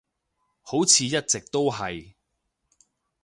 [0.63, 2.15] 好似一直都係